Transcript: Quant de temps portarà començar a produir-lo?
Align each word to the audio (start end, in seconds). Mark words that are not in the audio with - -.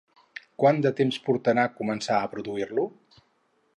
Quant 0.61 0.79
de 0.85 0.91
temps 1.01 1.19
portarà 1.27 1.67
començar 1.81 2.17
a 2.21 2.31
produir-lo? 2.33 2.87